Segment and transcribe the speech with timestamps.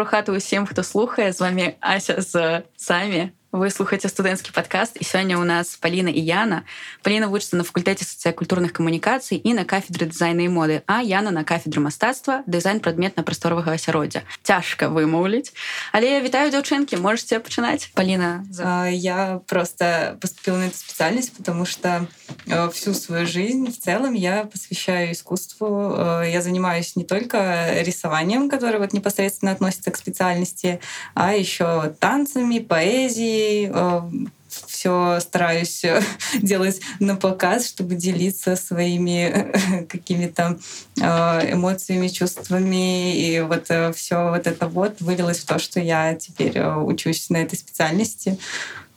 [0.00, 5.03] у хату усім хто слухае з вами ася з самі вы слухаце студэнцкі падкаст і
[5.07, 6.67] сёння ў нас Паліна і Яна
[7.01, 11.47] Паліна вучыцца на факультэце сацыякультурных камунікацый і на кафедры дызайна і моды а Яна на
[11.47, 15.55] кафедры мастацтва дызайн прадметна прасторавага асяроддзя цяжка вымаўліць
[15.95, 18.91] але я вітаю дзяўчынкі можете пачынаць Паліна за...
[18.91, 22.05] я просто поступила на эту специальность потому что
[22.45, 28.49] э, всю свою жизнь в целом я посвящаю искусству э, я занимаюсь не только рисованием
[28.49, 30.79] которое вот непосредственно относится к специальности
[31.15, 33.40] а еще танцами поэзией
[33.72, 34.02] Э,
[34.48, 36.02] все стараюсь э,
[36.42, 40.58] делать на показ, чтобы делиться своими э, какими-то
[40.98, 43.16] эмоциями, чувствами.
[43.16, 43.64] И вот
[43.96, 48.38] все вот это вот вылилось в то, что я теперь учусь на этой специальности.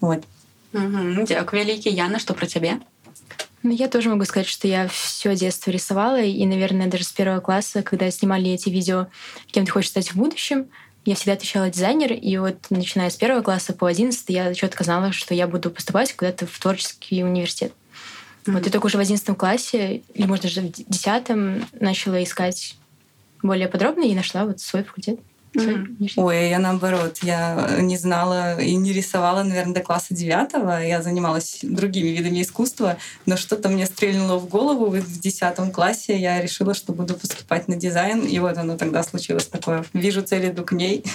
[0.01, 0.23] Вот.
[0.73, 1.25] Угу.
[1.27, 1.89] Дякую, великий.
[1.89, 2.79] Яна, что про тебя?
[3.65, 7.39] Ну, я тоже могу сказать, что я все детство рисовала, и, наверное, даже с первого
[7.39, 9.07] класса, когда снимали эти видео
[9.47, 10.67] «Кем ты хочешь стать в будущем»,
[11.05, 15.11] я всегда отвечала дизайнер, и вот начиная с первого класса по одиннадцатый я четко знала,
[15.11, 17.71] что я буду поступать куда-то в творческий университет.
[18.45, 18.51] Mm-hmm.
[18.53, 22.75] Вот и только уже в одиннадцатом классе, или, может, даже в десятом начала искать
[23.43, 25.19] более подробно и нашла вот свой факультет.
[25.54, 26.12] Mm-hmm.
[26.16, 30.80] Ой, я наоборот, я не знала и не рисовала, наверное, до класса девятого.
[30.80, 34.90] Я занималась другими видами искусства, но что-то мне стрельнуло в голову.
[34.90, 39.46] В десятом классе я решила, что буду поступать на дизайн, и вот оно тогда случилось
[39.46, 39.84] такое.
[39.92, 41.04] Вижу цель, иду к ней.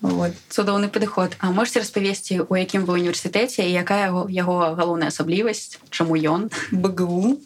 [0.00, 0.32] Вот.
[0.48, 1.36] Цудоўны падыход.
[1.38, 6.48] А можете распавесці, у якім вы універсітэце і якая яго, яго галоўная асаблівасць, чаму ён?
[6.70, 7.40] БГУ.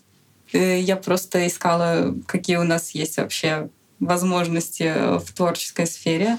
[0.53, 3.71] Э, я просто искала, какие у нас есть вообще
[4.06, 6.38] возможности в творческой сфере.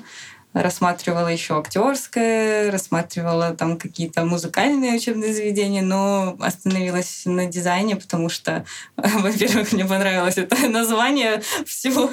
[0.53, 8.65] Рассматривала еще актерское, рассматривала там какие-то музыкальные учебные заведения, но остановилась на дизайне, потому что,
[8.97, 12.11] во-первых, мне понравилось это название всего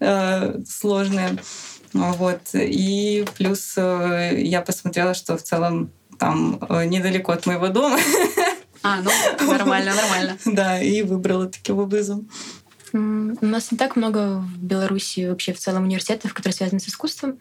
[0.00, 1.38] э, сложное.
[1.92, 2.40] Вот.
[2.54, 7.98] И плюс э, я посмотрела, что в целом там э, недалеко от моего дома.
[8.82, 9.10] А, ну,
[9.46, 10.38] нормально, нормально.
[10.44, 12.28] Да, и выбрала таким образом.
[12.94, 17.38] У нас не так много в Беларуси вообще в целом университетов, которые связаны с искусством.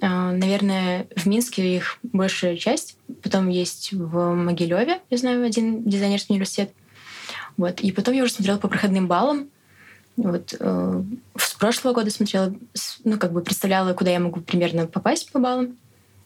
[0.00, 2.96] А, наверное, в Минске их большая часть.
[3.22, 6.72] Потом есть в Могилеве, я знаю, один дизайнерский университет.
[7.58, 7.80] Вот.
[7.80, 9.50] И потом я уже смотрела по проходным баллам.
[10.16, 10.54] Вот.
[10.58, 11.02] Э,
[11.36, 12.54] с прошлого года смотрела,
[13.04, 15.76] ну, как бы представляла, куда я могу примерно попасть по баллам.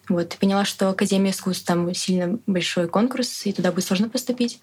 [0.09, 0.35] Вот.
[0.35, 4.61] И поняла, что Академия искусств там сильно большой конкурс, и туда будет сложно поступить.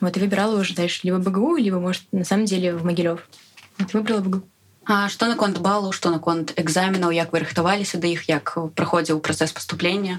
[0.00, 3.28] Вот, и выбирала уже дальше либо БГУ, либо, может, на самом деле в Могилев.
[3.78, 4.42] Вот, выбрала БГУ.
[4.86, 9.52] А што наконт балу, што наконт экзаменаў, як вы рыхтаваліся да іх, як праходзіў працэс
[9.52, 10.18] поступления?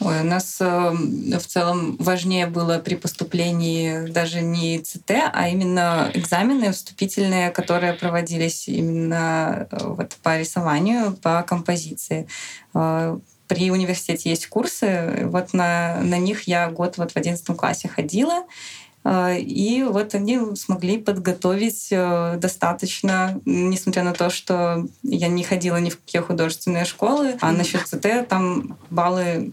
[0.00, 0.92] Ой, у нас э,
[1.38, 8.66] в целом важнее было при поступлении даже не ЦТ, а именно экзамены вступительные, которые проводились
[8.66, 12.28] именно э, вот по рисованию, по композиции.
[12.72, 17.87] Э, при университете есть курсы, вот на, на них я год вот в одиннадцатом классе
[17.87, 18.43] ходила,
[19.03, 25.77] э, и вот они смогли подготовить э, достаточно, несмотря на то, что я не ходила
[25.77, 29.51] ни в какие художественные школы, а насчет ЦТ там баллы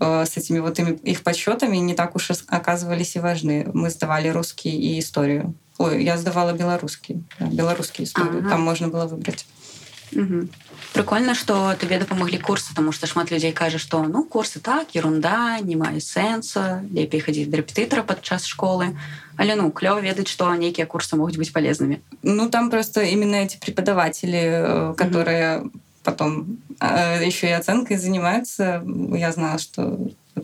[0.00, 3.68] э, с этими вот их подсчетами не так уж оказывались и важны.
[3.72, 5.54] Мы сдавали русский и историю.
[5.78, 7.22] Ой, я сдавала белорусский.
[7.38, 8.40] Да, белорусский историю.
[8.40, 8.50] Ага.
[8.50, 9.46] Там можно было выбрать.
[10.12, 10.48] Угу.
[10.93, 15.57] Прикольно, што табе дапамаглі курсы, таму што шмат людзей кажа, што ну курсы так, ерунда,
[15.65, 18.93] не маюць сэнса, лепей хадзіць да рэпетытара падчас школы.
[19.37, 22.01] Але ну клёва ведаць, што нейкія курсы могуць быть полезными.
[22.21, 25.71] Ну там просто именно эти преподаватели, э, которые угу.
[26.03, 28.83] потом э, еще и оценкой занимаются.
[28.85, 29.97] Я знала, что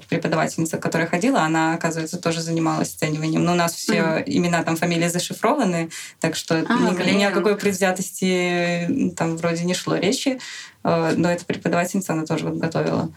[0.10, 3.44] преподавательница, которая ходила, она, оказывается, тоже занималась оцениванием.
[3.44, 4.24] Но у нас все mm-hmm.
[4.28, 5.90] имена, там, фамилии зашифрованы,
[6.20, 10.40] так что а, ни, ни о какой предвзятости там вроде не шло речи.
[10.84, 13.12] Э, но эта преподавательница, она тоже вот готовила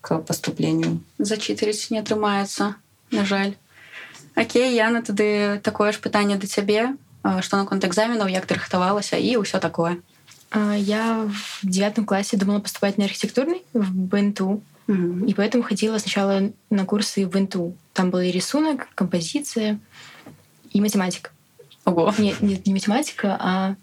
[0.00, 1.00] к поступлению.
[1.18, 2.76] Зачитывать не атрымаецца,
[3.10, 3.56] на жаль.
[4.34, 6.96] Окей, Яна, тады такое ж пытанне да цябе,
[7.40, 10.02] што наконт экзаменаў, як ты рыхтавалася і ўсё такое.
[10.54, 14.62] Я в девятом классе думала поступать на архитектурный в БНТУ.
[14.89, 17.75] и поэтому ходила сначала на курсы в ИНТУ.
[17.93, 19.79] Там был и рисунок, композиция,
[20.71, 21.29] и математика.
[21.85, 22.13] Ого.
[22.17, 23.75] Нет, нет, не математика, а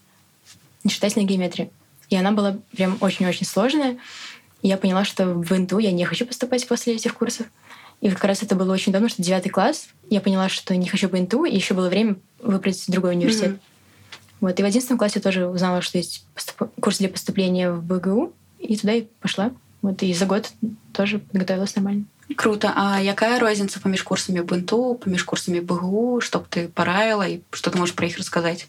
[0.82, 1.70] нечитательная геометрия.
[2.08, 3.98] И она была прям очень-очень сложная.
[4.62, 7.46] И я поняла, что в ИНТУ я не хочу поступать после этих курсов.
[8.00, 9.88] И как раз это было очень давно, что девятый класс.
[10.10, 13.50] Я поняла, что не хочу в ИНТУ, и еще было время выбрать другой университет.
[13.50, 13.60] Mm-hmm.
[14.40, 14.58] Вот.
[14.58, 16.68] И в одиннадцатом классе тоже узнала, что есть поступ...
[16.80, 19.52] курс для поступления в БГУ, и туда и пошла.
[19.85, 20.51] Вот и за год
[20.93, 22.05] тоже подготовилась нормально.
[22.35, 22.71] Круто.
[22.75, 27.71] А якая розница паміж курсамі бунту, паміж курсамі БГУ, што б ты параіла и что
[27.71, 28.67] ты можешь про их рассказать?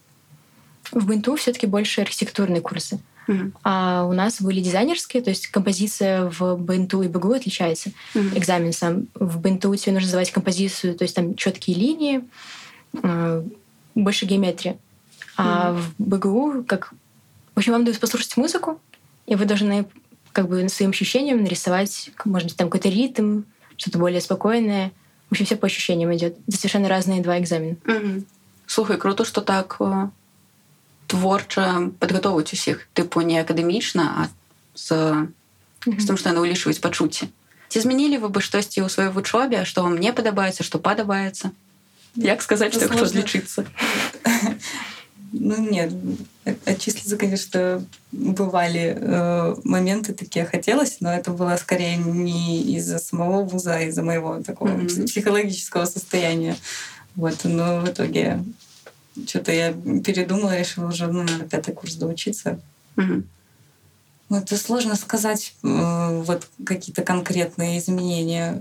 [0.90, 2.98] В бунту все-таки больше архитектурные курсы.
[3.28, 3.52] Mm-hmm.
[3.62, 7.92] А у нас были дизайнерские, то есть композиция в БНТУ и БГУ отличается.
[8.14, 8.38] Mm-hmm.
[8.38, 9.06] Экзамен сам.
[9.14, 12.24] В БНТУ тебе нужно сдавать композицию, то есть там четкие линии,
[13.02, 13.42] э,
[13.94, 14.76] больше геометрии.
[15.36, 15.76] А mm-hmm.
[15.76, 16.92] в БГУ как...
[17.54, 18.80] В общем, вам дают послушать музыку,
[19.26, 19.86] и вы должны
[20.36, 23.42] как бы своим ощущениям нарисовать, может быть, там какой-то ритм,
[23.76, 24.92] что-то более спокойное.
[25.28, 26.36] В общем, все по ощущениям идет.
[26.48, 27.76] Это совершенно разные два экзамена.
[27.84, 28.24] Mm-hmm.
[28.66, 30.08] Слухай, круто, что так э,
[31.12, 34.28] творча падгатоўваць усіх тыпу не акадэмічна а
[34.74, 35.28] з, mm
[35.84, 36.00] -hmm.
[36.00, 37.28] з тым што яны ўлічваюць пачуцці
[37.68, 41.52] ці змянілі вы бы штосьці ў сваёй вучобе што вам не падабаецца што падабаецца
[42.16, 43.64] як сказаць што хто злічыцца
[45.31, 45.93] ну нет
[46.65, 53.75] отчислиться конечно бывали э, моменты такие хотелось но это было скорее не из-за самого вуза
[53.75, 55.05] а из-за моего такого mm -hmm.
[55.05, 56.55] психологического состояния
[57.15, 58.39] вот но в итоге
[59.25, 62.59] что-то я передумала, решила уже ну, на пятый курс доучиться.
[62.97, 63.23] Угу.
[64.29, 68.59] Ну, это сложно сказать э, вот какие-то конкретные изменения,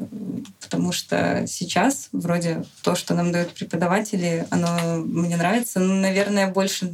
[0.60, 5.80] потому что сейчас вроде то, что нам дают преподаватели, оно мне нравится.
[5.80, 6.92] Ну, наверное, больше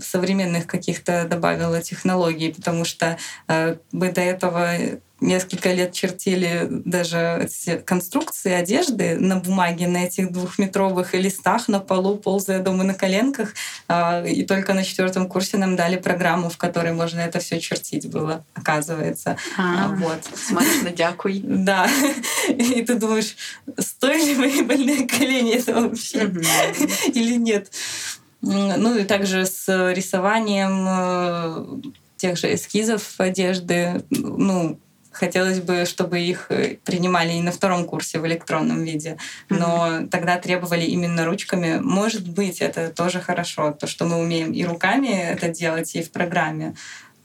[0.00, 3.18] современных каких-то добавила технологий, потому что
[3.48, 4.76] э, мы до этого
[5.20, 7.48] несколько лет чертили даже
[7.84, 13.54] конструкции одежды на бумаге на этих двухметровых листах на полу, ползая дома на коленках.
[13.88, 18.10] А, и только на четвертом курсе нам дали программу, в которой можно это все чертить
[18.10, 19.36] было, оказывается.
[19.56, 20.20] А, вот.
[20.34, 21.42] Смачно, дякуй.
[21.66, 21.88] Да.
[22.48, 23.36] И ты думаешь,
[23.78, 26.32] стоили мои больные колени это вообще
[27.08, 27.72] или нет?
[28.42, 34.78] Ну и также с рисованием э, тех же эскизов одежды, ну,
[35.15, 39.17] хотелось бы, чтобы их э, принимали и на втором курсе в электронном виде,
[39.49, 40.07] но mm-hmm.
[40.07, 41.79] тогда требовали именно ручками.
[41.81, 46.11] Может быть, это тоже хорошо, то, что мы умеем и руками это делать, и в
[46.11, 46.75] программе.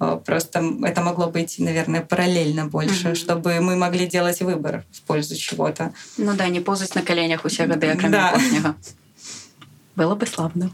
[0.01, 3.15] Э, просто это могло быть, наверное, параллельно больше, mm-hmm.
[3.15, 5.93] чтобы мы могли делать выбор в пользу чего-то.
[6.19, 8.31] Ну да, не ползать на коленях усе гады, кроме да.
[8.31, 8.75] апошняга.
[9.95, 10.71] Было бы славно.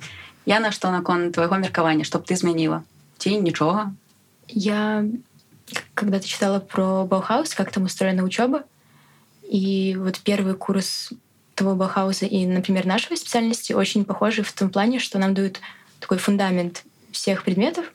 [0.46, 2.82] Я на што наконт твайго меркавання, чтоб ты змяніла?
[3.18, 3.92] Ці нічога?
[4.48, 5.04] Я
[5.93, 8.63] когда-то читала про Баухаус, как там устроена учеба.
[9.43, 11.11] И вот первый курс
[11.55, 15.59] того Баухауса и, например, нашей специальности очень похожи в том плане, что нам дают
[15.99, 17.85] такой фундамент всех предметов,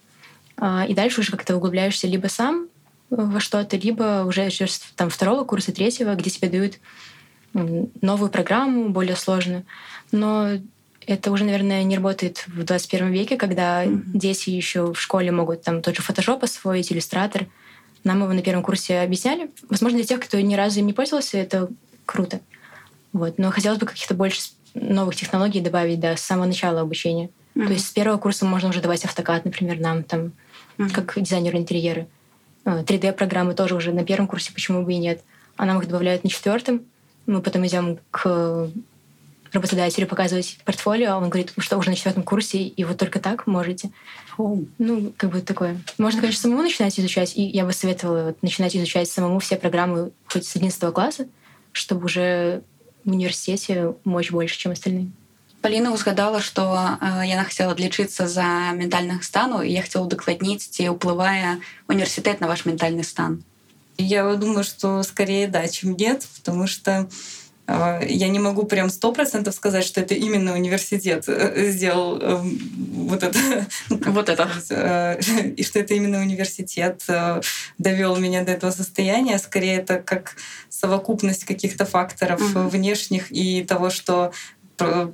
[0.57, 2.69] а, и дальше уже как-то углубляешься либо сам
[3.11, 4.49] во что-то, либо уже
[4.97, 6.79] там второго курса, третьего, где тебе дают
[7.53, 9.65] новую программу, более сложную.
[10.11, 10.59] Но
[11.07, 14.03] это уже, наверное, не работает в 21 веке, когда mm-hmm.
[14.15, 17.47] дети еще в школе могут там тот же Photoshop освоить, иллюстратор.
[18.05, 19.51] Нам его на первом курсе объясняли.
[19.69, 21.69] Возможно, для тех, кто ни разу им не пользовался, это
[22.07, 22.41] круто.
[23.13, 23.39] Вот.
[23.39, 24.41] Но хотелось бы каких-то больше
[24.75, 27.31] новых технологий добавить да, с самого начала обучения.
[27.55, 27.67] Mm-hmm.
[27.67, 30.33] То есть с первого курса можно уже давать автокад, например, нам, там,
[30.79, 30.91] mm-hmm.
[30.93, 32.07] как дизайнеру интерьера.
[32.65, 35.23] 3D-программы тоже уже на первом курсе, почему бы и нет.
[35.57, 36.83] А нам их добавляют на четвертом.
[37.27, 38.71] Мы потом идем к
[39.52, 43.48] работодателю показывать портфолио, а он говорит, что уже на четвертом курсе, и вот только так
[43.48, 43.92] можете.
[44.38, 44.68] Oh.
[44.78, 45.82] Ну, как бы такое.
[45.98, 50.12] Можно, конечно, самому начинать изучать, и я бы советовала вот, начинать изучать самому все программы
[50.28, 51.28] хоть с 11 класса,
[51.72, 52.62] чтобы уже
[53.04, 55.12] в университете мочь больше, чем остальные.
[55.62, 58.46] Паліна узгадала, што э, яна хацела адлічыцца за
[58.78, 61.58] ментальных стану і я хацела удакладніць, ці ўплывае
[61.90, 63.44] універсітэт на ваш ментальны стан.
[63.98, 67.10] Я думаю, что скорее да, чем нет, потому что а,
[67.69, 72.59] я не могу прям сто процентов сказать, что это именно университет э, сделал эм,
[73.07, 73.39] вот это.
[73.89, 74.49] Вот это.
[74.71, 75.21] Э,
[75.57, 77.41] и что это именно университет э,
[77.79, 79.39] довел меня до этого состояния.
[79.39, 80.37] Скорее, это как
[80.69, 82.69] совокупность каких-то факторов угу.
[82.69, 84.33] внешних и того, что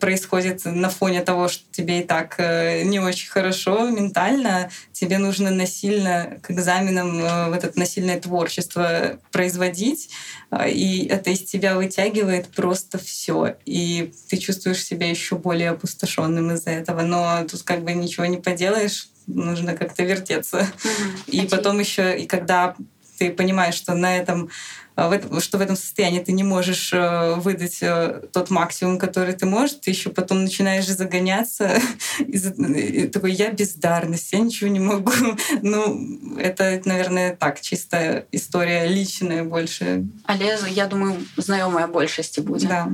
[0.00, 5.50] происходит на фоне того, что тебе и так э, не очень хорошо ментально, тебе нужно
[5.50, 10.10] насильно к экзаменам э, в это насильное творчество производить,
[10.50, 16.52] э, и это из тебя вытягивает просто все, и ты чувствуешь себя еще более опустошенным
[16.52, 20.60] из-за этого, но тут как бы ничего не поделаешь, нужно как-то вертеться.
[20.60, 21.30] Mm-hmm.
[21.30, 22.74] И потом еще, и когда
[23.17, 24.49] ты понимаешь, что на этом
[24.95, 29.47] а, что в этом состоянии ты не можешь э, выдать э, тот максимум, который ты
[29.47, 31.81] можешь, ты еще потом начинаешь загоняться,
[32.19, 35.11] и такой, я бездарность, я ничего не могу.
[35.61, 40.05] Ну, это, наверное, так, чисто история личная больше.
[40.25, 42.67] Але, я думаю, знаёмая большасці будзе.
[42.67, 42.87] Да.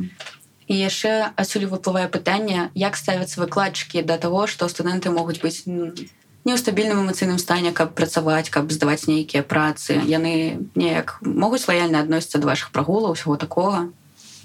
[0.70, 5.66] І яшчэ адсюль выплывае пытанне, як ставяцца выкладчыкі да таго, што студэнты могуць быць
[6.46, 12.02] не ў стабільным эмацыйным стане каб працаваць каб здаваць нейкія працы яны неяк могуць лаяльна
[12.02, 13.90] адносіцца да ваших прагулаў усяго такога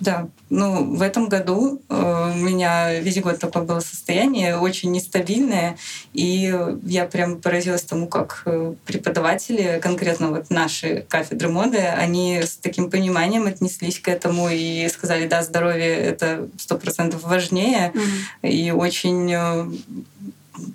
[0.01, 5.77] Да, ну в этом году э, у меня весь год такое было состояние, очень нестабильное,
[6.13, 6.53] и
[6.85, 12.91] я прям поразилась тому, как э, преподаватели, конкретно вот наши кафедры моды, они с таким
[12.91, 18.51] пониманием отнеслись к этому и сказали, да, здоровье это сто процентов важнее, mm-hmm.
[18.51, 19.67] и очень э,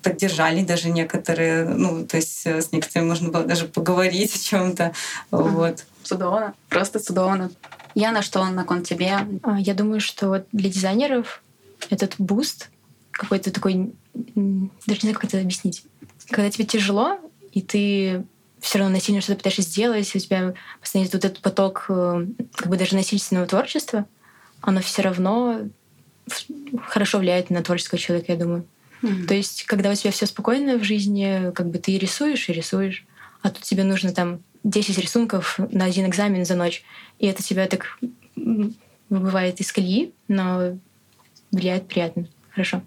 [0.02, 4.92] поддержали даже некоторые, ну, то есть с некоторыми можно было даже поговорить о чем-то.
[5.30, 5.84] Вот.
[6.02, 7.50] Цудоўна, проста цудоўна.
[7.94, 9.18] Яна, што наконт цябе?
[9.42, 11.42] А, я думаю, что вот для дизайнеров
[11.90, 12.70] этот буст
[13.10, 15.84] какой-то такой, даже не знаю, как это объяснить.
[16.28, 17.18] Когда тебе тяжело,
[17.52, 18.24] и ты
[18.60, 22.76] все равно насильно что-то пытаешься сделать, у тебя постоянно вот этот поток э, как бы
[22.76, 24.06] даже насильственного творчества,
[24.60, 25.68] оно все равно
[26.82, 28.64] хорошо влияет на творческого человека, я думаю.
[29.03, 29.25] Mm-hmm.
[29.25, 33.05] То есть, когда у тебя все спокойно в жизни, как бы ты рисуешь и рисуешь,
[33.41, 36.83] а тут тебе нужно там 10 рисунков на один экзамен за ночь,
[37.17, 37.97] и это тебя так
[39.09, 40.77] выбывает из колеи, но
[41.51, 42.27] влияет приятно.
[42.51, 42.81] Хорошо.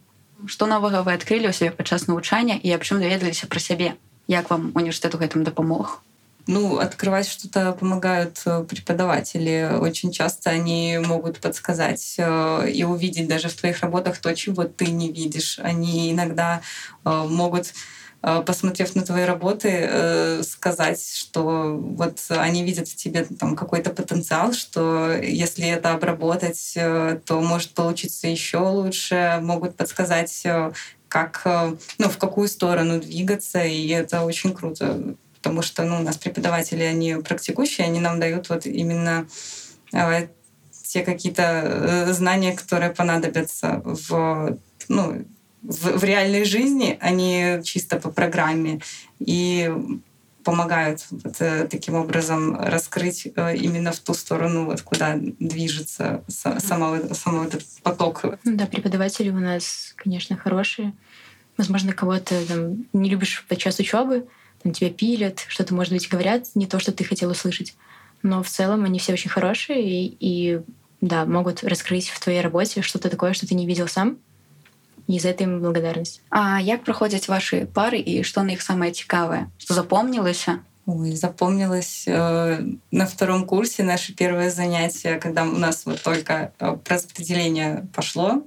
[0.46, 3.94] Что нового вы открыли у себя падчас навучання і аб чым даведаліся про сябе
[4.28, 6.02] як вам універсітэт у гэтым дапамог
[6.47, 9.69] Ну, открывать что-то помогают э, преподаватели.
[9.79, 14.87] Очень часто они могут подсказать э, и увидеть даже в твоих работах то, чего ты
[14.87, 15.59] не видишь.
[15.61, 16.61] Они иногда
[17.05, 17.73] э, могут
[18.45, 25.13] посмотрев на твои работы, сказать, что вот они видят в тебе там какой-то потенциал, что
[25.13, 30.45] если это обработать, то может получиться еще лучше, могут подсказать,
[31.07, 31.43] как,
[31.99, 35.15] ну, в какую сторону двигаться, и это очень круто,
[35.47, 39.25] потому что ну, у нас преподаватели, они практикующие, они нам дают вот именно
[40.87, 44.57] те какие-то знания, которые понадобятся в
[44.89, 45.25] ну,
[45.61, 48.81] в, в реальной жизни, они чисто по программе.
[49.19, 49.71] И
[50.43, 56.99] помогают вот, э, таким образом раскрыть э, именно в ту сторону, вот, куда движется сама,
[57.13, 58.25] сама этот поток.
[58.43, 60.93] Да, преподаватели у нас, конечно, хорошие.
[61.57, 64.27] Возможно, кого-то там, не любишь по час учебы,
[64.62, 67.74] там тебя пилят, что-то, может быть, говорят не то, что ты хотел услышать.
[68.22, 70.60] Но в целом они все очень хорошие и, и
[71.00, 74.18] да, могут раскрыть в твоей работе что-то такое, что ты не видел сам
[75.08, 79.48] і за гэтым благодарнасць А як праходзяць ваши пары і што на іх самае цікавае
[79.58, 82.58] што запомнілася Ой, запомнилось э,
[82.90, 88.42] на втором курсе наше первое занятие, когда у нас вот только э, распределение пошло.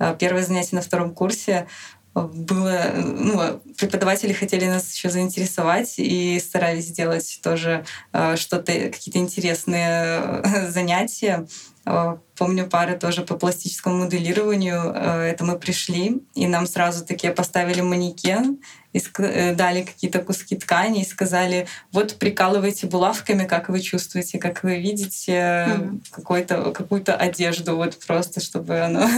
[0.00, 1.68] Э, первое занятие на втором курсе
[2.13, 10.41] было, ну, преподаватели хотели нас еще заинтересовать и старались сделать тоже э, что-то, какие-то интересные
[10.43, 11.47] э, занятия.
[11.85, 14.93] Э, помню пары тоже по пластическому моделированию.
[14.95, 18.59] Э, это мы пришли, и нам сразу такие поставили манекен,
[18.93, 24.63] и э, дали какие-то куски ткани и сказали, вот прикалывайте булавками, как вы чувствуете, как
[24.63, 26.71] вы видите mm-hmm.
[26.71, 29.09] какую-то одежду, вот просто, чтобы оно...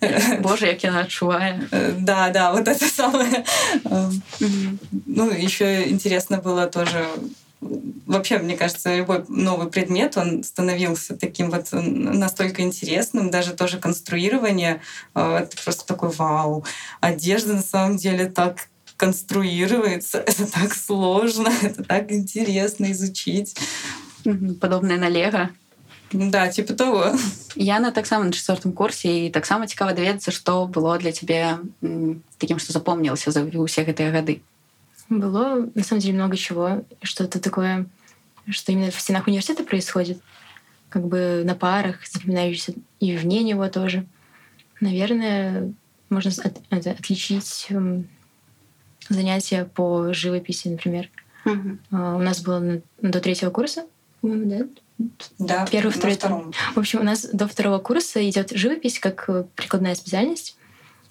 [0.40, 1.68] Боже, я я отчуваю.
[1.98, 3.44] Да, да, вот это самое.
[3.84, 4.78] Mm-hmm.
[5.06, 7.06] Ну, еще интересно было тоже
[7.61, 14.81] вообще, мне кажется, любой новый предмет, он становился таким вот настолько интересным, даже тоже конструирование,
[15.15, 16.65] э, это просто такой вау.
[17.01, 23.55] Одежда на самом деле так конструируется, это так сложно, это так интересно изучить.
[24.59, 25.49] Падобнае на лего.
[26.11, 27.05] Да, типа того.
[27.55, 31.59] Я на таксама на четвертом курсе і таксама цікава даведацца, што было для цябе
[32.37, 34.39] таким, што запомнілася за ўсе гэтыя гады.
[35.18, 36.84] Было, на самом деле, много чего.
[37.02, 37.86] Что-то такое,
[38.48, 40.20] что именно в стенах университета происходит.
[40.88, 44.06] Как бы на парах, запоминающиеся и вне него тоже.
[44.80, 45.72] Наверное,
[46.08, 47.68] можно от, от, отличить
[49.08, 51.10] занятия по живописи, например.
[51.44, 51.78] Угу.
[51.90, 53.84] У нас было до третьего курса,
[54.22, 54.66] да?
[55.38, 56.14] Да, первый, второй.
[56.14, 56.52] Втором.
[56.74, 60.56] В общем, у нас до второго курса идет живопись как э, прикладная специальность.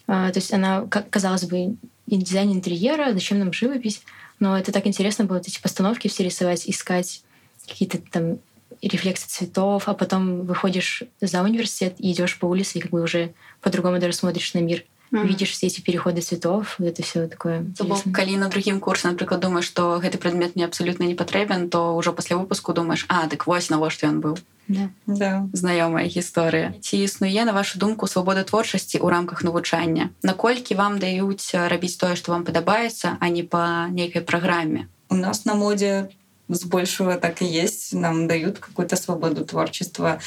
[0.08, 1.76] Uh, то есть она, казалось бы,
[2.12, 4.04] и дизайн интерьера, зачем нам живопись.
[4.40, 7.24] Но это так интересно было эти постановки все рисовать, искать
[7.68, 8.40] какие-то там
[8.82, 13.34] рефлексы цветов, а потом выходишь за университет и идешь по улице и как бы уже
[13.62, 14.84] по-другому даже смотришь на мир.
[15.12, 15.28] Mm.
[15.28, 17.66] видишь все эти переходы цветов это все такое
[18.14, 22.14] калі на другім курсе напрыклад думаешь что гэты предмет мне абсолютно не патрэбен то уже
[22.14, 24.40] пасля выпуску думаешь а дык вось навошта ён быў
[24.70, 24.90] да.
[25.06, 25.48] Да.
[25.52, 31.52] знаёмая гісторыя ці існуе на вашу думку свабода творчасці ў рамках навучання наколькі вам даюць
[31.52, 36.08] рабіць тое што вам падабаецца а не по нейкай праграме у нас на моде
[36.54, 37.94] с большего так и есть.
[37.94, 40.20] Нам дают какую-то свободу творчества.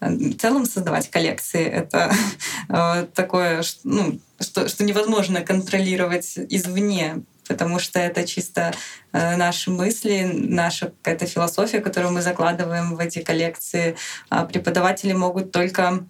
[0.00, 2.12] В целом создавать коллекции— это
[2.68, 7.22] э, такое, ну, что, что невозможно контролировать извне.
[7.48, 8.72] потому что это чисто
[9.12, 13.96] э, наши мысли, наша какая-то философия, которую мы закладываем в эти коллекции.
[14.28, 16.04] А преподаватели могут только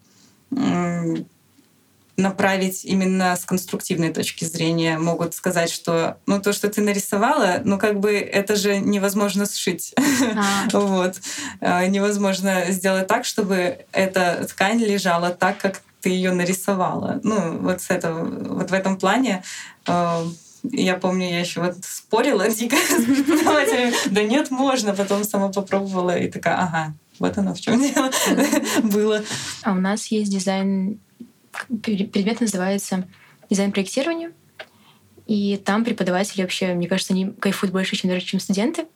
[2.23, 4.99] направить именно с конструктивной точки зрения.
[4.99, 9.95] Могут сказать, что ну то, что ты нарисовала, ну как бы это же невозможно сшить.
[10.37, 10.69] А.
[10.79, 11.17] вот.
[11.61, 17.21] А, невозможно сделать так, чтобы эта ткань лежала так, как ты ее нарисовала.
[17.23, 19.45] Ну, вот с этого, вот в этом плане
[19.87, 20.25] э,
[20.65, 23.95] я помню, я еще вот спорила дико с преподавателями.
[24.11, 24.95] Да нет, можно.
[24.95, 28.11] Потом сама попробовала и такая, ага, вот оно в чем дело
[28.83, 29.23] было.
[29.63, 31.01] А у нас есть дизайн,
[31.83, 33.09] предмет называется
[33.51, 34.33] дизайн проектирования.
[35.27, 38.87] И там преподаватели вообще, мне кажется, они кайфуют больше, чем даже чем студенты.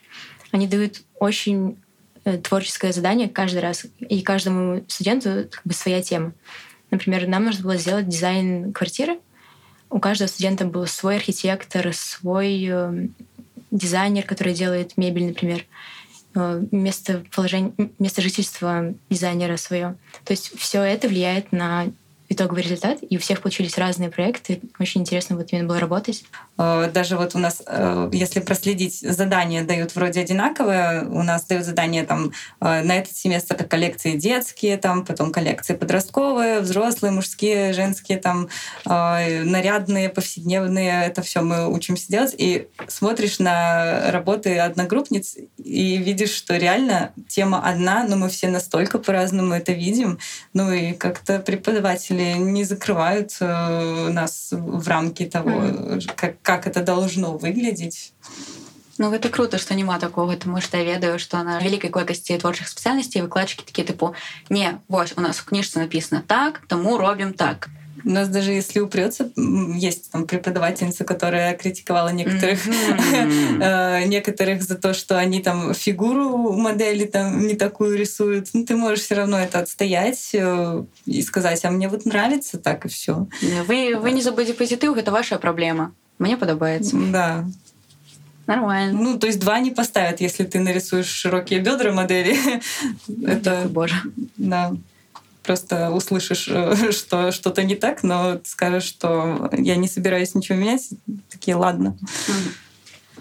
[0.51, 1.79] Они дают очень
[2.25, 6.33] э, творческое задание каждый раз, и каждому студенту как бы своя тема.
[6.91, 9.19] Например, нам нужно было сделать дизайн квартиры.
[9.89, 13.09] У каждого студента был свой архитектор, свой э,
[13.71, 15.65] дизайнер, который делает мебель, например
[16.35, 19.97] э, место, положения, место жительства дизайнера свое.
[20.25, 21.87] То есть все это влияет на
[22.29, 24.61] итоговый результат, и у всех получились разные проекты.
[24.79, 26.25] Очень интересно вот именно было работать.
[26.59, 31.07] Э, даже вот у нас, э, если проследить, задания дают вроде одинаковые.
[31.09, 35.75] У нас дают задания там э, на этот семестр как коллекции детские, там потом коллекции
[35.75, 38.49] подростковые, взрослые, мужские, женские, там
[38.85, 41.07] нарядные, повседневные.
[41.07, 42.35] Это все мы учимся делать.
[42.37, 48.99] И смотришь на работы одногруппниц и видишь, что реально тема одна, но мы все настолько
[48.99, 50.19] по-разному это видим.
[50.53, 55.63] Ну и как-то преподаватель родители не закрывают нас в рамки того,
[56.17, 58.13] как, как это должно выглядеть.
[58.99, 62.69] Ну, это круто, что нема такого, тому что я ведаю, что на великой колькости творчих
[62.69, 64.15] специальностей выкладчики такие типу
[64.49, 67.69] не, вось, у нас в книжце написано так, тому робим так.
[68.05, 74.05] У нас даже если упрется, есть там преподавательница, которая критиковала некоторых, mm-hmm.
[74.07, 78.51] некоторых за то, что они там фигуру модели там не такую рисуют.
[78.53, 82.85] Ну, ты можешь все равно это отстоять э, и сказать, а мне вот нравится так
[82.85, 83.27] и все.
[83.67, 85.93] Вы, вы не забудете позитив, это ваша проблема.
[86.20, 86.98] Мне подобается.
[87.12, 87.46] Да.
[88.48, 89.00] Нормально.
[89.00, 92.38] Ну, то есть два не поставят, если ты нарисуешь широкие бедра модели.
[93.26, 93.96] это боже.
[94.38, 94.74] Да
[95.44, 100.90] просто услышишь, э, что что-то не так, но скажешь, что я не собираюсь ничего менять,
[101.30, 101.98] такие ладно.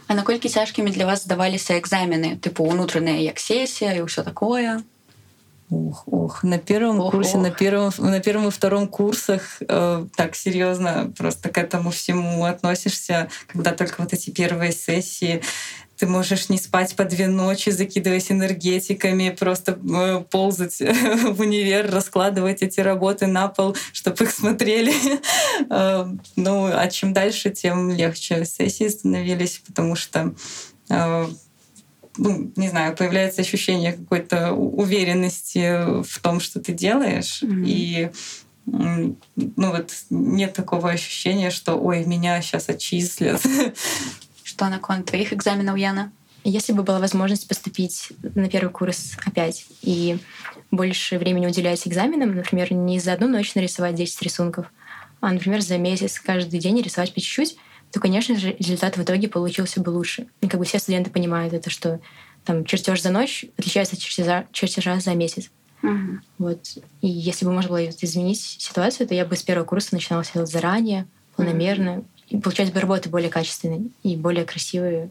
[0.06, 4.82] А наколькі цяжкімі для вас здаваліся экзамены тыпу унутраныя як сессия и все такое
[5.69, 7.43] Ох, ох, на первом ох, курсе, ох.
[7.43, 13.29] на первом, на первом и втором курсах э, так серьезно просто к этому всему относишься,
[13.47, 15.41] когда только вот эти первые сессии,
[15.97, 22.61] ты можешь не спать по две ночи, закидываясь энергетиками, просто э, ползать в универ, раскладывать
[22.61, 24.93] эти работы на пол, чтобы их смотрели.
[25.69, 30.35] Э, ну, а чем дальше, тем легче сессии становились, потому что
[30.89, 31.27] э,
[32.17, 37.43] ну, не знаю, появляется ощущение какой-то уверенности в том, что ты делаешь.
[37.43, 37.63] Mm-hmm.
[37.65, 38.11] И
[38.65, 39.15] ну
[39.71, 43.41] вот нет такого ощущения, что ой, меня сейчас отчислят.
[44.43, 46.11] Что наконт твоих экзаменов, Яна?
[46.43, 50.17] Если бы была возможность поступить на первый курс опять и
[50.71, 54.67] больше времени уделять экзаменам, например, не за одну ночь нарисовать 10 рисунков,
[55.21, 57.57] а, например, за месяц каждый день рисовать по чуть-чуть,
[57.90, 60.26] то, конечно же, результат в итоге получился бы лучше.
[60.40, 62.00] И как бы все студенты понимают это, что
[62.44, 65.50] там чертеж за ночь отличается от чертежа, чертежа за месяц.
[65.82, 66.18] Uh-huh.
[66.38, 66.60] Вот.
[67.00, 70.50] И если бы можно было изменить ситуацию, то я бы с первого курса начинала делать
[70.50, 75.10] заранее, планомерно, uh-huh и получать бы работы более качественные и более красивые.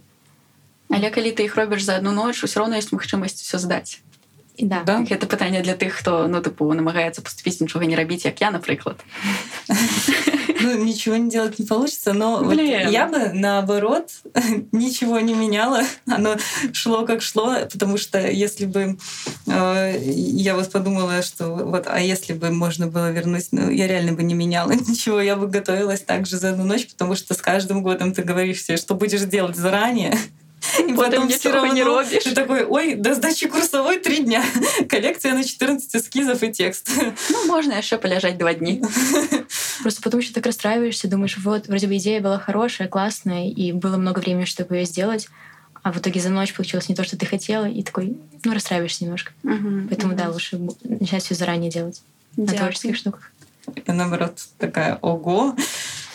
[0.89, 4.01] Але калі ты іх робіш за одну ноч все равно есть магчымасць все здаць
[4.61, 4.83] да.
[4.83, 5.03] да?
[5.03, 8.99] гэта пытанне для тых хто ну тыпу намагаецца поступіць нічога не рабіць як я напрыклад
[10.61, 14.11] ну, ничего не делать не получится но вот я бы наоборот
[14.71, 16.35] ничего не меняла оно
[16.73, 18.97] шло как шло потому что если бы
[19.47, 24.13] э, я вот подумала что вот а если бы можно было вернуть ну я реально
[24.13, 27.83] бы не меняла ничего я бы готовилась также за одну ночь потому что с каждым
[27.83, 30.17] годом ты говоришь себе что будешь делать заранее
[30.78, 32.24] и потом все равно не робишь.
[32.24, 34.42] Ты такой, ой, до сдачи курсовой три дня.
[34.88, 36.90] Коллекция на 14 эскизов и текст.
[37.30, 38.80] Ну, можно еще полежать два дня.
[39.82, 43.96] Просто потому что так расстраиваешься, думаешь, вот, вроде бы идея была хорошая, классная, и было
[43.96, 45.28] много времени, чтобы ее сделать,
[45.82, 49.04] а в итоге за ночь получилось не то, что ты хотела, и такой, ну, расстраиваешься
[49.04, 49.32] немножко.
[49.42, 50.22] Угу, Поэтому, угу.
[50.22, 52.02] да, лучше начать все заранее делать
[52.36, 52.52] Дякую.
[52.52, 53.32] на творческих штуках.
[53.86, 55.56] Я, наоборот, такая, ого,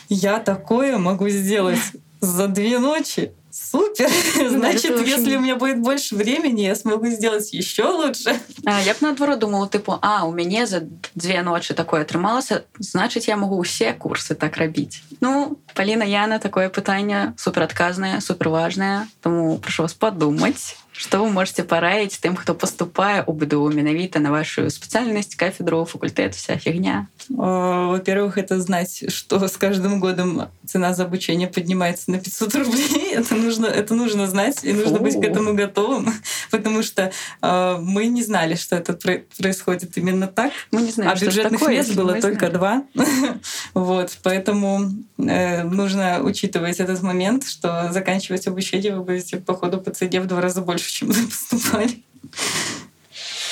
[0.09, 1.79] я такое могу сделать
[2.21, 3.31] за две ночи
[3.71, 4.09] супер.
[4.49, 5.07] Значит, очень...
[5.07, 8.39] если у меня будет больше времени, я смогу сделать еще лучше.
[8.65, 13.27] А, я б наадварот думала типу а у мяне за две ночи такое атрымалася значыць
[13.27, 19.83] я могу усе курсы так рабіць ну Паліна Яна такое пытанне суперадказнае суперважнае тому прошу
[19.83, 25.34] вас подумать Что вы можете параіць тым, хто паступае ў БДУ менавіта на вашу спецыяльнасць
[25.34, 27.10] кафедру факультэт вся фигня?
[27.28, 33.10] Во-первых, это знать, что с каждым годом цена за обучение поднимается на 500 рублей.
[33.14, 35.02] Это нужно, это нужно знать, и нужно Фу.
[35.04, 36.14] быть к этому готовым,
[36.50, 37.10] потому что
[37.42, 38.94] э, мы не знали, что это
[39.38, 40.52] происходит именно так.
[40.70, 42.84] Мы не знали, а бюджетных такое, мест было только два.
[43.74, 49.90] вот, поэтому э, нужно учитывать этот момент, что заканчивать обучение вы будете по ходу по
[49.90, 52.02] цене в два раза больше больше, чем вы поступали.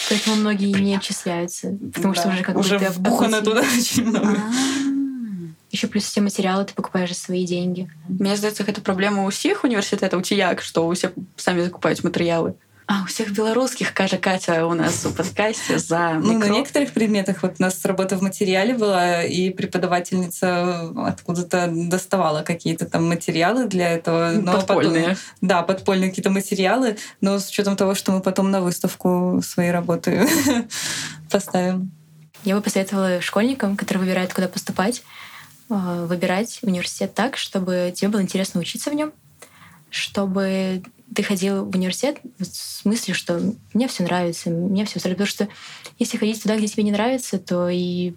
[0.09, 2.21] Поэтому многие не отчисляются, потому да.
[2.21, 4.41] что уже как уже бы вбухано туда очень много.
[5.71, 7.91] Еще плюс все материалы ты покупаешь за свои деньги.
[8.09, 13.06] Мне здаецца гэта праблема ўсіх універсітэтаў ці як што ўсе самі закупаюць матэрыялы а у
[13.06, 17.62] всех белорусских, кажа Катя у нас в подкасте за Ну, на некоторых предметах вот у
[17.62, 24.32] нас работа в материале была, и преподавательница откуда-то доставала какие-то там материалы для этого.
[24.32, 25.04] Но подпольные.
[25.04, 29.68] Потом, да, подпольные какие-то материалы, но с учетом того, что мы потом на выставку свои
[29.68, 30.26] работы
[31.30, 31.92] поставим.
[32.46, 35.04] Я бы посоветовала школьникам, которые выбирают, куда поступать,
[35.70, 39.12] э, выбирать университет так, чтобы тебе было интересно учиться в нем,
[39.90, 40.84] чтобы
[41.16, 43.42] ты ходил в университет в смысле, что
[43.74, 45.18] мне все нравится, мне все устраивает.
[45.18, 45.56] Потому что
[46.00, 48.14] если ходить туда, где тебе не нравится, то и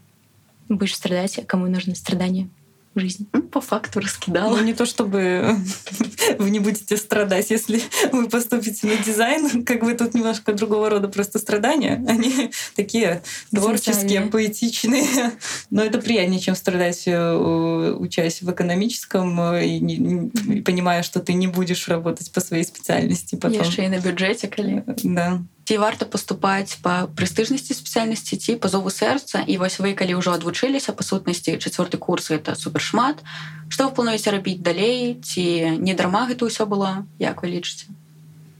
[0.69, 2.49] будешь страдать, а кому нужно страдание
[2.95, 3.29] жизнь.
[3.33, 4.57] Ну, по факту раскидала.
[4.57, 5.57] Ну, не то чтобы
[6.39, 7.81] вы не будете страдать, если
[8.13, 12.05] вы поступите на дизайн, как бы тут немножко другого рода просто страдания.
[12.09, 15.33] Они такие творческие, поэтичные.
[15.71, 21.21] Но это приятнее, чем страдать, э, учась в экономическом э, и, не, и понимая, что
[21.21, 23.63] ты не будешь работать по своей специальности потом.
[23.63, 24.85] Еще и на бюджете, коли.
[25.03, 25.43] Да.
[25.71, 29.39] Ці варта паступаць па прэстыжнасці спецыяльнасці ці па зову сэрца.
[29.47, 33.23] І вось вы калі ўжо адвучыліся па сутнасці чацвёрты курс это супершмат.
[33.71, 35.15] Што вы плануеце рабіць далей?
[35.23, 37.07] Ці не дарма гэта ўсё было?
[37.23, 37.87] Як вы лічыце?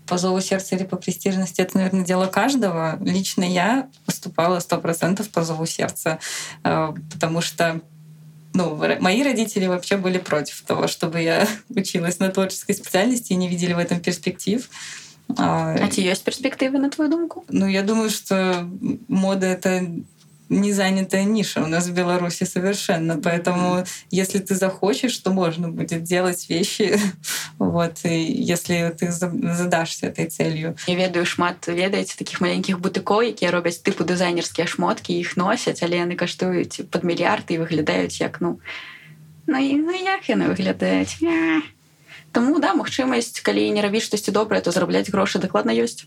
[0.07, 3.03] По зову сердца или по престижности, это, наверное, дело каждого.
[3.03, 6.21] Лично я поступала сто процентов по зову сердца,
[6.63, 7.81] э, потому что
[8.55, 13.49] ну, мои родители вообще были против того, чтобы я училась на творческой специальности и не
[13.49, 14.71] видели в этом перспектив.
[15.38, 18.70] А, а ці ёсць перспектывы на твою думку ну я думаю что
[19.08, 19.82] мода это
[20.50, 23.18] не занятая ниша у нас в Беларуси совершенно.
[23.18, 27.00] Поэтому, если ты захочешь, то можно будет делать вещи.
[27.60, 30.76] вот, и если ты задашься этой целью.
[30.88, 35.98] Я ведаю шмат ведаеце таких маленьких бутыкоў, якія робяць тыпу дызайнерскія шмоткі, іх носяць, але
[35.98, 38.60] яны каштуюць пад мільярды і выглядаюць як ну
[39.48, 41.18] ну, ну як яны выглядаюць.
[42.32, 46.06] Таму да магчымасць калі не рабіць штосьці добрае то зарабляць грошы дакладна ёсць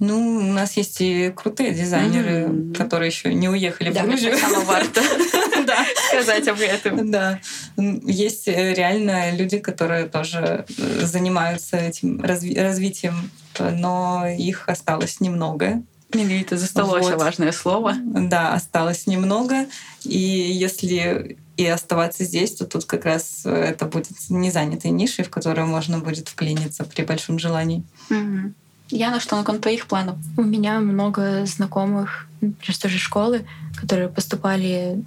[0.00, 2.74] ну у нас есть и крутые дизайнеры mm-hmm.
[2.74, 5.02] которые еще не уехали да, в Грузию варто
[6.08, 7.40] сказать об этом да
[7.76, 15.82] есть э, реально люди которые тоже э, занимаются этим развитием но их осталось немного
[16.14, 17.20] Менавіта засталося вот.
[17.20, 17.94] важное слово.
[18.02, 19.66] Да, осталось немного.
[20.04, 25.23] И если и оставаться здесь, то тут как раз э, это будет не занятой нишей,
[25.23, 27.83] в которую можно будет вклиниться при большом желании.
[28.09, 28.53] Угу.
[28.89, 30.17] Яна, что на твоих планов?
[30.37, 35.03] У меня много знакомых, например, с той же школы, которые поступали,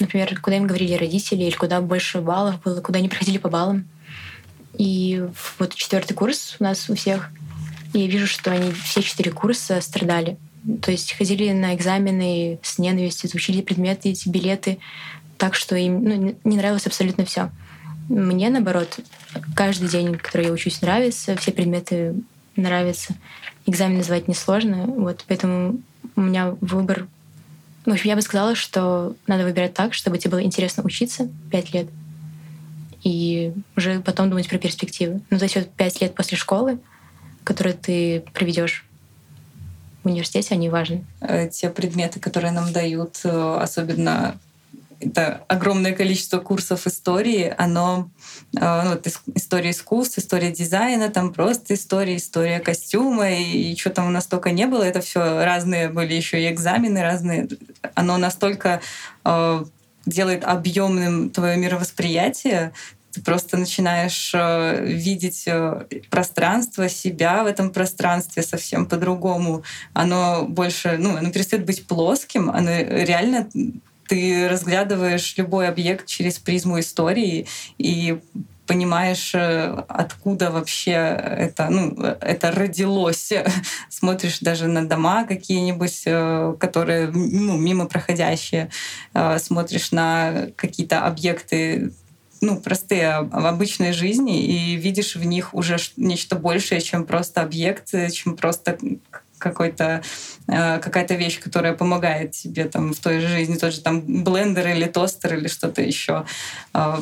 [0.00, 3.86] например, куда им говорили родители, или куда больше баллов было, куда они приходили по баллам.
[4.76, 5.22] И
[5.58, 7.30] вот четвертый курс у нас у всех,
[7.92, 10.36] и я вижу, что они все четыре курса страдали.
[10.80, 14.78] То есть ходили на экзамены с ненавистью, учили предметы, эти билеты,
[15.42, 17.50] так что им ну, не нравилось абсолютно все.
[18.08, 19.00] Мне, наоборот,
[19.56, 22.14] каждый день, который я учусь, нравится, все предметы
[22.54, 23.16] нравятся.
[23.66, 25.80] Экзамен называть несложно, вот поэтому
[26.14, 27.08] у меня выбор...
[27.84, 31.74] В общем, я бы сказала, что надо выбирать так, чтобы тебе было интересно учиться пять
[31.74, 31.88] лет,
[33.02, 35.22] и уже потом думать про перспективы.
[35.28, 36.78] То есть вот пять лет после школы,
[37.42, 38.84] которые ты проведешь
[40.04, 41.04] в университете, они важны.
[41.20, 44.38] Э, те предметы, которые нам дают, э, особенно
[45.02, 48.10] это огромное количество курсов истории, оно
[48.56, 53.90] э, ну, вот история искусств, история дизайна, там просто история, история костюма, и, и что
[53.90, 57.48] там у нас только не было, это все разные были еще и экзамены разные.
[57.94, 58.80] Оно настолько
[59.24, 59.64] э,
[60.06, 62.72] делает объемным твое мировосприятие,
[63.12, 69.64] ты просто начинаешь э, видеть э, пространство себя в этом пространстве совсем по-другому.
[69.92, 73.48] Оно больше, ну, оно перестает быть плоским, оно реально
[74.12, 77.46] ты разглядываешь любой объект через призму истории
[77.78, 78.20] и
[78.66, 83.32] понимаешь, э, откуда вообще это, ну, это родилось.
[83.88, 88.68] Смотришь даже на дома какие-нибудь, э, которые ну, мимо проходящие,
[89.38, 91.94] смотришь на какие-то объекты
[92.42, 98.36] ну, простые, обычной жизни, и видишь в них уже нечто большее, чем просто объект, чем
[98.36, 98.76] просто
[99.42, 100.02] какой-то
[100.46, 104.68] э, какая-то вещь, которая помогает тебе там в той же жизни, тот же там блендер
[104.68, 106.24] или тостер или что-то еще.
[106.72, 107.00] Э,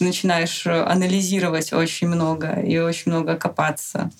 [0.00, 4.10] начинаешь анализировать очень много и очень много копаться.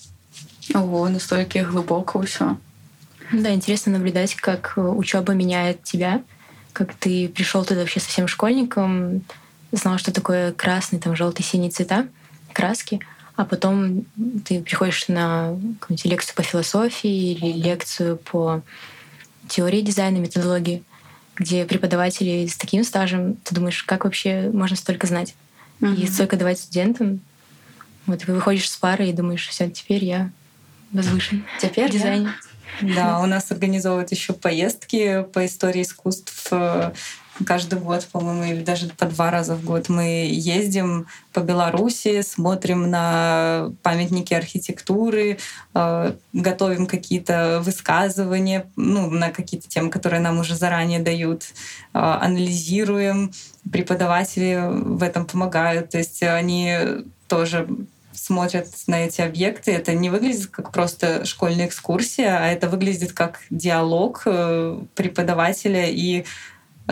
[0.73, 2.57] Ого, настолько глубоко все.
[3.31, 6.21] Да, интересно наблюдать, как учеба меняет тебя,
[6.73, 9.23] как ты пришел туда вообще совсем школьником,
[9.71, 12.07] знал, что такое красный, там желтый, синий цвета,
[12.53, 12.99] краски,
[13.35, 14.05] а потом
[14.45, 18.61] ты приходишь на какую-нибудь лекцию по философии или лекцию по
[19.47, 20.83] теории дизайна, методологии,
[21.35, 25.35] где преподаватели с таким стажем, ты думаешь, как вообще можно столько знать
[25.81, 25.95] mm-hmm.
[25.95, 27.19] и столько давать студентам.
[28.05, 30.31] Вот ты выходишь с пары и думаешь, все, теперь я
[30.91, 31.43] возвышен.
[31.59, 32.31] Теперь дизайн.
[32.81, 36.91] Да, у нас организовывают еще поездки по истории искусств э,
[37.45, 42.89] каждый год, по-моему, или даже по два раза в год мы ездим по Беларуси, смотрим
[42.89, 45.37] на памятники архитектуры,
[45.73, 53.31] э, готовим какие-то высказывания ну, на какие-то темы, которые нам уже заранее дают, э, анализируем.
[53.69, 55.89] Преподаватели в этом помогают.
[55.89, 56.77] То есть они
[57.27, 57.67] тоже
[58.13, 63.41] смотрят на эти объекты, это не выглядит как просто школьная экскурсия, а это выглядит как
[63.49, 66.25] диалог э, преподавателя и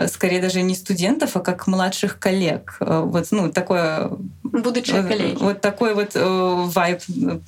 [0.08, 2.76] скорее даже не студентов, а как младших коллег.
[2.80, 4.10] Э, вот, ну, такое...
[4.52, 5.36] Э, коллеги.
[5.38, 7.00] Вот такой вот вайб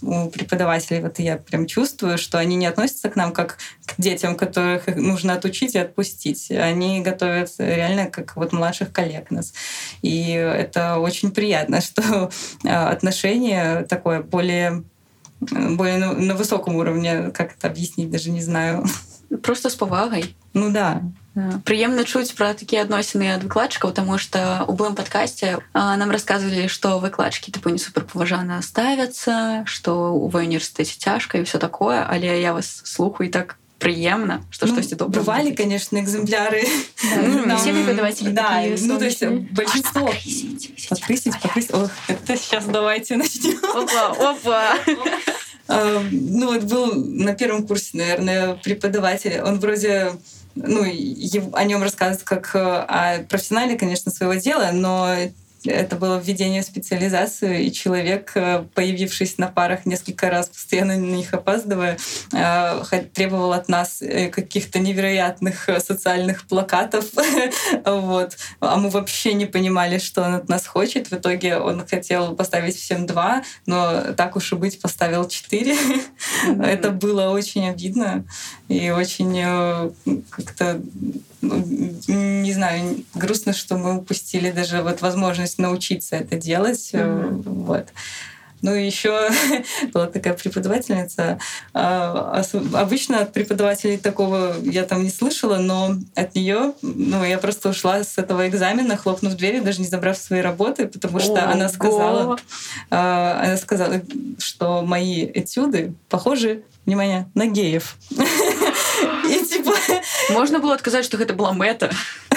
[0.03, 4.37] у преподавателей вот я прям чувствую, что они не относятся к нам как к детям,
[4.37, 6.51] которых нужно отучить и отпустить.
[6.51, 9.53] Они готовят реально как вот младших коллег нас.
[10.03, 12.31] И это очень приятно, что
[12.65, 14.85] отношение такое более
[15.41, 18.87] более на, на высоком уровне, как это объяснить, даже не знаю.
[19.43, 20.35] Просто с повагой.
[20.55, 21.03] Ну да,
[21.64, 27.00] Прыемна чуць пра такія адносіны ад выкладчыкаў, таму што ў былым падкасці нам расказвалі, што
[27.00, 32.84] выкладчыкі тыпу не суперпаважана ставяцца, што ў універсітэце цяжка і ўсё такое, але я вас
[32.84, 36.62] слухаю так прыемна что ну, штосьці добра бывали конечно экземпляры
[37.58, 40.06] все преподаватели да ну то есть большинство
[40.90, 41.72] покрысить покрысить
[42.08, 44.78] это сейчас давайте начнем опа
[46.12, 50.14] ну вот был на первом курсе наверное преподаватель он вроде
[50.57, 50.83] ну,
[51.53, 55.15] о нем рассказывать как э, о профессионале, конечно, своего дела, но
[55.67, 61.17] это было введение в специализацию, и человек, э, появившись на парах несколько раз, постоянно на
[61.17, 61.99] них опаздывая,
[62.33, 67.07] э, требовал от нас э, каких-то невероятных социальных плакатов.
[67.85, 68.37] вот.
[68.61, 71.11] А мы вообще не понимали, что он от нас хочет.
[71.11, 75.77] В итоге он хотел поставить всем два, но так уж и быть, поставил четыре.
[76.63, 78.25] это было очень обидно
[78.69, 79.37] и очень
[80.31, 80.81] как-то
[81.43, 86.91] не знаю, грустно, что мы упустили даже вот возможность научиться это делать.
[86.93, 87.43] Mm-hmm.
[87.45, 87.89] Вот.
[88.63, 89.29] Ну и еще
[89.93, 91.39] была такая преподавательница.
[91.75, 92.43] А,
[92.75, 98.03] обычно от преподавателей такого я там не слышала, но от нее, ну, я просто ушла
[98.03, 101.53] с этого экзамена, хлопнув дверью, даже не забрав свои работы, потому что Ого.
[101.53, 102.39] она сказала,
[102.91, 104.01] а, она сказала,
[104.39, 107.97] что мои этюды похожи, внимание, на геев.
[108.11, 109.73] И типа...
[110.31, 111.91] Можно было отказать, что это была мета.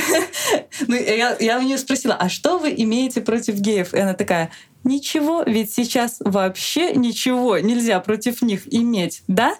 [0.87, 3.93] Ну, я, я у нее спросила, а что вы имеете против геев?
[3.93, 4.49] И она такая,
[4.85, 9.55] Ничего, ведь сейчас вообще ничего нельзя против них иметь, да?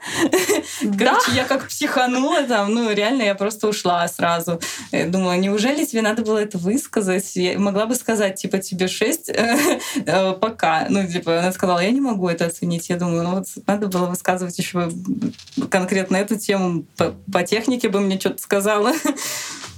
[0.81, 0.97] Да?
[1.11, 4.61] Короче, я как психанула там, ну реально я просто ушла сразу.
[4.93, 7.35] Я думаю, неужели тебе надо было это высказать?
[7.35, 10.85] Я могла бы сказать, типа, тебе шесть э, пока.
[10.89, 12.87] Ну, типа, она сказала, я не могу это оценить.
[12.87, 14.89] Я думаю, ну вот надо было высказывать еще
[15.69, 16.85] конкретно эту тему.
[16.95, 18.93] По, по технике бы мне что-то сказала.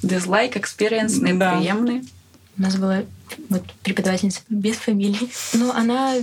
[0.02, 2.04] Dislike, experience, непрыемны.
[2.58, 3.04] У нас была
[3.50, 5.30] вот преподавательница без фамилии.
[5.54, 6.16] Но она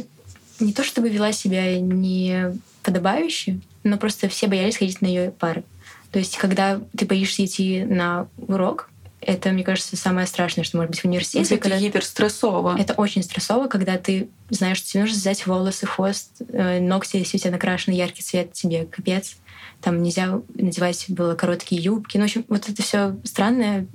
[0.61, 5.65] не то чтобы вела себя не подобающе, но просто все боялись ходить на ее пары.
[6.11, 10.91] То есть, когда ты боишься идти на урок, это, мне кажется, самое страшное, что может
[10.91, 11.57] быть в университете.
[11.57, 11.79] Это когда...
[11.79, 12.79] гиперстрессово.
[12.79, 17.37] Это очень стрессово, когда ты знаешь, что тебе нужно взять волосы, хвост, э, ногти, если
[17.37, 19.37] у тебя накрашены яркий цвет, тебе капец
[19.81, 22.17] там нельзя надевать было короткие юбки.
[22.17, 23.87] Ну, в общем, вот это все странное.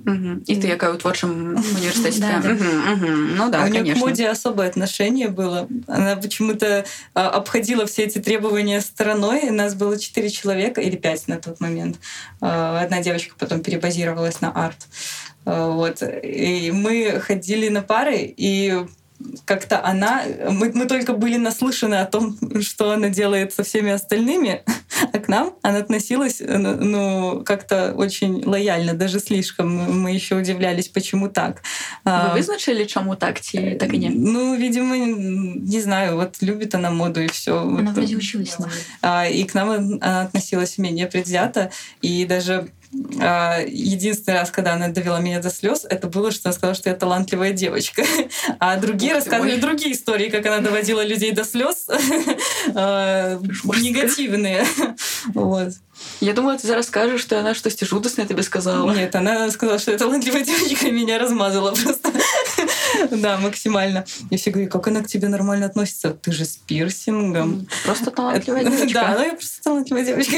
[0.46, 2.24] И ты якая у творчым университете.
[3.36, 3.80] Ну да, конечно.
[3.80, 5.68] У нее к моде особое отношение было.
[5.86, 9.50] Она почему-то а, обходила все эти требования стороной.
[9.50, 11.98] Нас было четыре человека, или пять на тот момент.
[12.40, 14.86] А, одна девочка потом перебазировалась на арт.
[15.44, 16.02] А, вот.
[16.02, 18.86] И мы ходили на пары, и
[19.44, 20.22] как-то она...
[20.50, 24.62] Мы, мы только были наслышаны о том, что она делает со всеми остальными,
[25.12, 29.68] а к нам она относилась ну, ну как-то очень лояльно, даже слишком.
[30.02, 31.62] Мы еще удивлялись, почему так.
[32.04, 34.12] Вы а, вызначили, чему так, ці, так и нет?
[34.14, 37.60] Ну, видимо, не знаю, вот любит она моду и все.
[37.60, 37.94] Она вот.
[37.94, 38.56] вроде училась.
[39.02, 41.70] А, и к нам она относилась менее предвзято,
[42.02, 42.68] и даже
[43.66, 46.96] единственный раз, когда она довела меня до слез, это было, что она сказала, что я
[46.96, 48.04] талантливая девочка.
[48.58, 51.86] А другие рассказывали другие истории, как она доводила людей до слез
[52.74, 53.38] а,
[53.80, 54.64] негативные.
[55.34, 55.72] Вот.
[56.20, 58.92] Я думала, ты зараз скажешь, что она что-то жудасное тебе сказала.
[58.92, 62.10] Нет, она сказала, что я талантливая девочка, и меня размазала просто.
[63.10, 64.04] Да, максимально.
[64.30, 66.10] И все говорят, как она к тебе нормально относится?
[66.10, 67.66] Ты же с пирсингом.
[67.84, 68.92] Просто талантливая девочка.
[68.92, 70.36] Да, она просто талантливая девочка.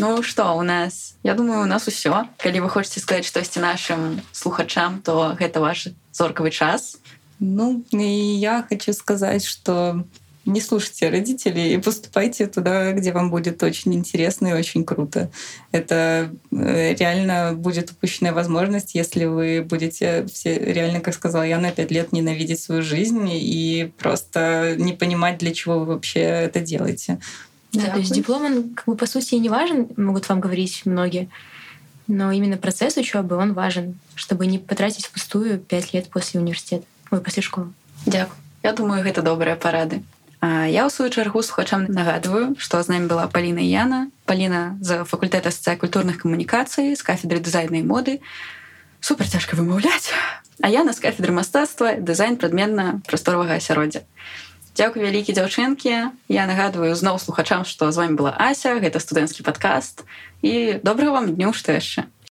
[0.00, 4.22] Ну что у нас я думаю у нас усё калі вы хочаце сказаць штосьці нашим
[4.32, 6.96] слухачам то гэта ваш зоркавы час
[7.38, 10.04] ну и я хочу сказать что
[10.46, 15.30] не слушайте родителей и поступайте туда, где вам будет очень интересно и очень круто.
[15.70, 21.72] Это э, реально будет упущенная возможность, если вы будете все реально, как сказала я, на
[21.72, 27.18] пять лет ненавидеть свою жизнь и просто не понимать, для чего вы вообще это делаете.
[27.72, 27.92] Да, Дякую.
[27.92, 31.28] то есть диплом, он как бы по сути и не важен, могут вам говорить многие,
[32.08, 37.20] но именно процесс учебы, он важен, чтобы не потратить впустую пять лет после университета, ой,
[37.20, 37.72] после школы.
[38.06, 38.36] Дзякую.
[38.62, 40.02] Я думаю, гэта добрыя парады.
[40.40, 45.04] А я ў сваю чаргу слухачам нагадваю, што з намі была Паліна Яна, Паліна з
[45.04, 48.24] факультэта сацыякультурных камунікацый з кафедры дызайна і моды.
[49.04, 50.12] Супер цяжка вымаўляць.
[50.64, 54.08] А Яна з кафедры мастацтва дызайн прадметна-прасторавага асяроддзя.
[54.75, 55.93] Дзякуй вялікі дзяўчынкі.
[56.27, 60.03] Я нагадваю зноў слухачам, што з вами была Ася, гэта студэнцкі падкаст
[60.43, 62.03] і добрага вам дню што яшчэ.